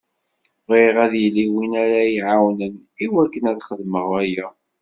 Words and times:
Bɣiɣ 0.67 0.95
ad 1.05 1.13
yili 1.21 1.45
win 1.53 1.73
ara 1.83 1.99
yi-iɛawnen 2.05 2.73
i 3.03 3.07
wakken 3.13 3.49
ad 3.51 3.59
xedmeɣ 3.67 4.07
aya. 4.21 4.47